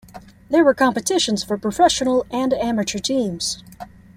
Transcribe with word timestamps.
There 0.49 0.63
were 0.63 0.73
competitions 0.73 1.43
for 1.43 1.59
professional 1.59 2.25
and 2.31 2.53
amateur 2.55 2.97
teams. 2.97 3.63